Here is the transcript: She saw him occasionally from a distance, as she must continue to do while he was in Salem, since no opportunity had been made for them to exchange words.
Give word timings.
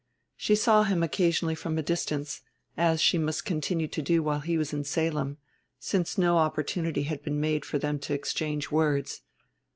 She 0.35 0.55
saw 0.55 0.81
him 0.81 1.03
occasionally 1.03 1.53
from 1.53 1.77
a 1.77 1.83
distance, 1.83 2.41
as 2.75 3.03
she 3.03 3.19
must 3.19 3.45
continue 3.45 3.87
to 3.89 4.01
do 4.01 4.23
while 4.23 4.39
he 4.39 4.57
was 4.57 4.73
in 4.73 4.83
Salem, 4.83 5.37
since 5.77 6.17
no 6.17 6.39
opportunity 6.39 7.03
had 7.03 7.21
been 7.21 7.39
made 7.39 7.65
for 7.65 7.77
them 7.77 7.99
to 7.99 8.15
exchange 8.15 8.71
words. 8.71 9.21